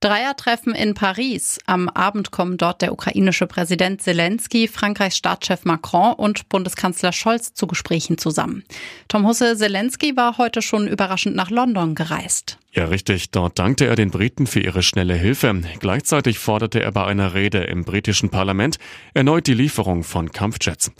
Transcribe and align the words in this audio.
Dreiertreffen 0.00 0.74
in 0.74 0.92
Paris. 0.92 1.58
Am 1.64 1.88
Abend 1.88 2.30
kommen 2.30 2.58
dort 2.58 2.82
der 2.82 2.92
ukrainische 2.92 3.46
Präsident 3.46 4.02
Zelensky, 4.02 4.68
Frankreichs 4.68 5.16
Staatschef 5.16 5.64
Macron 5.64 6.12
und 6.12 6.50
Bundeskanzler 6.50 7.12
Scholz 7.12 7.54
zu 7.54 7.66
Gesprächen 7.66 8.18
zusammen. 8.18 8.62
Tom 9.08 9.26
Husse, 9.26 9.56
Zelensky 9.56 10.14
war 10.14 10.36
heute 10.36 10.60
schon 10.60 10.86
überraschend 10.86 11.34
nach 11.34 11.48
London 11.48 11.94
gereist. 11.94 12.58
Ja, 12.72 12.84
richtig. 12.84 13.30
Dort 13.30 13.58
dankte 13.58 13.86
er 13.86 13.96
den 13.96 14.10
Briten 14.10 14.46
für 14.46 14.60
ihre 14.60 14.82
schnelle 14.82 15.14
Hilfe. 15.14 15.62
Gleichzeitig 15.80 16.38
forderte 16.38 16.82
er 16.82 16.92
bei 16.92 17.06
einer 17.06 17.32
Rede 17.32 17.64
im 17.64 17.86
britischen 17.86 18.28
Parlament 18.28 18.76
erneut 19.14 19.46
die 19.46 19.54
Lieferung 19.54 20.04
von 20.04 20.30
Kampfjets. 20.30 20.92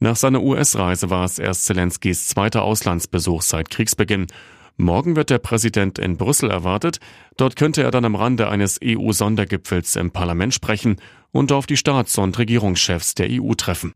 Nach 0.00 0.16
seiner 0.16 0.42
US-Reise 0.42 1.10
war 1.10 1.24
es 1.24 1.38
erst 1.38 1.66
Zelenskys 1.66 2.28
zweiter 2.28 2.62
Auslandsbesuch 2.62 3.42
seit 3.42 3.68
Kriegsbeginn. 3.68 4.28
Morgen 4.80 5.16
wird 5.16 5.30
der 5.30 5.38
Präsident 5.38 5.98
in 5.98 6.16
Brüssel 6.16 6.52
erwartet. 6.52 7.00
Dort 7.36 7.56
könnte 7.56 7.82
er 7.82 7.90
dann 7.90 8.04
am 8.04 8.14
Rande 8.14 8.48
eines 8.48 8.78
EU-Sondergipfels 8.82 9.96
im 9.96 10.12
Parlament 10.12 10.54
sprechen 10.54 11.00
und 11.32 11.50
auf 11.50 11.66
die 11.66 11.76
Staats- 11.76 12.16
und 12.16 12.38
Regierungschefs 12.38 13.16
der 13.16 13.26
EU 13.28 13.54
treffen. 13.54 13.92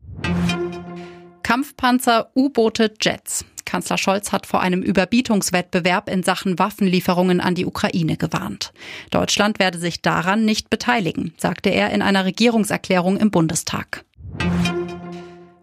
Kampfpanzer, 1.41 2.31
U-Boote, 2.35 2.93
Jets. 3.01 3.45
Kanzler 3.63 3.97
Scholz 3.97 4.33
hat 4.33 4.45
vor 4.45 4.59
einem 4.59 4.81
Überbietungswettbewerb 4.81 6.09
in 6.09 6.21
Sachen 6.21 6.59
Waffenlieferungen 6.59 7.39
an 7.39 7.55
die 7.55 7.65
Ukraine 7.65 8.17
gewarnt. 8.17 8.73
Deutschland 9.09 9.59
werde 9.59 9.79
sich 9.79 10.01
daran 10.01 10.43
nicht 10.43 10.69
beteiligen, 10.69 11.33
sagte 11.37 11.69
er 11.69 11.91
in 11.91 12.01
einer 12.01 12.25
Regierungserklärung 12.25 13.15
im 13.15 13.31
Bundestag. 13.31 14.03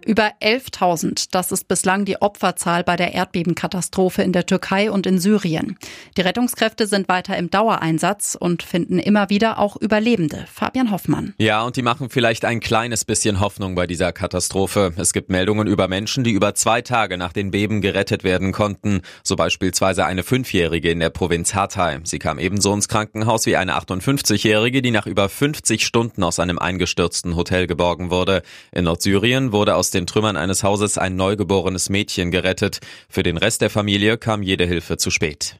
Über 0.06 0.32
11.000, 0.40 1.28
das 1.30 1.52
ist 1.52 1.68
bislang 1.68 2.04
die 2.04 2.22
Opferzahl 2.22 2.84
bei 2.84 2.96
der 2.96 3.12
Erdbebenkatastrophe 3.12 4.22
in 4.22 4.32
der 4.32 4.46
Türkei 4.46 4.90
und 4.90 5.06
in 5.06 5.18
Syrien. 5.18 5.76
Die 6.16 6.22
Rettungskräfte 6.22 6.86
sind 6.86 7.08
weiter 7.08 7.36
im 7.36 7.50
Dauereinsatz 7.50 8.36
und 8.38 8.62
finden 8.62 8.98
immer 8.98 9.28
wieder 9.28 9.58
auch 9.58 9.76
Überlebende. 9.76 10.46
Fabian 10.50 10.90
Hoffmann. 10.90 11.34
Ja, 11.38 11.62
und 11.62 11.76
die 11.76 11.82
machen 11.82 12.08
vielleicht 12.08 12.44
ein 12.44 12.60
kleines 12.60 13.04
bisschen 13.04 13.40
Hoffnung 13.40 13.74
bei 13.74 13.86
dieser 13.86 14.12
Katastrophe. 14.12 14.94
Es 14.96 15.12
gibt 15.12 15.28
Meldungen 15.28 15.66
über 15.66 15.86
Menschen, 15.86 16.24
die 16.24 16.32
über 16.32 16.54
zwei 16.54 16.80
Tage 16.80 17.18
nach 17.18 17.34
den 17.34 17.50
Beben 17.50 17.82
gerettet 17.82 18.24
werden 18.24 18.52
konnten. 18.52 19.02
So 19.22 19.36
beispielsweise 19.36 20.06
eine 20.06 20.22
Fünfjährige 20.22 20.90
in 20.90 21.00
der 21.00 21.10
Provinz 21.10 21.54
Hatay. 21.54 21.98
Sie 22.04 22.18
kam 22.18 22.38
ebenso 22.38 22.72
ins 22.72 22.88
Krankenhaus 22.88 23.44
wie 23.44 23.56
eine 23.56 23.76
58-Jährige, 23.76 24.80
die 24.80 24.92
nach 24.92 25.06
über 25.06 25.28
50 25.28 25.84
Stunden 25.84 26.22
aus 26.22 26.38
einem 26.40 26.58
eingestürzten 26.58 27.36
Hotel 27.36 27.66
geborgen 27.66 28.10
wurde. 28.10 28.42
In 28.72 28.84
Nordsyrien 28.84 29.52
wurde 29.52 29.76
aus 29.76 29.89
den 29.90 30.06
Trümmern 30.06 30.36
eines 30.36 30.62
Hauses 30.62 30.98
ein 30.98 31.16
neugeborenes 31.16 31.90
Mädchen 31.90 32.30
gerettet. 32.30 32.80
Für 33.08 33.22
den 33.22 33.36
Rest 33.36 33.60
der 33.62 33.70
Familie 33.70 34.18
kam 34.18 34.42
jede 34.42 34.64
Hilfe 34.64 34.96
zu 34.96 35.10
spät. 35.10 35.56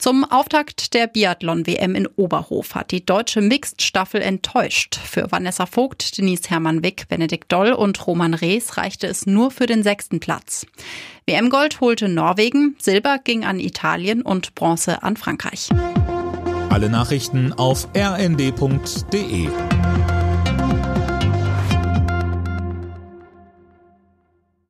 Zum 0.00 0.24
Auftakt 0.24 0.94
der 0.94 1.08
Biathlon-WM 1.08 1.94
in 1.94 2.06
Oberhof 2.16 2.74
hat 2.74 2.90
die 2.90 3.04
deutsche 3.04 3.42
Mixed-Staffel 3.42 4.22
enttäuscht. 4.22 4.96
Für 4.96 5.30
Vanessa 5.30 5.66
Vogt, 5.66 6.16
Denise 6.16 6.48
Hermann-Wick, 6.48 7.06
Benedikt 7.10 7.52
Doll 7.52 7.72
und 7.72 8.06
Roman 8.06 8.32
Rees 8.32 8.78
reichte 8.78 9.06
es 9.06 9.26
nur 9.26 9.50
für 9.50 9.66
den 9.66 9.82
sechsten 9.82 10.18
Platz. 10.18 10.64
WM-Gold 11.26 11.82
holte 11.82 12.08
Norwegen, 12.08 12.76
Silber 12.78 13.18
ging 13.22 13.44
an 13.44 13.60
Italien 13.60 14.22
und 14.22 14.54
Bronze 14.54 15.02
an 15.02 15.18
Frankreich. 15.18 15.68
Alle 16.70 16.88
Nachrichten 16.88 17.52
auf 17.52 17.86
rnd.de 17.94 19.48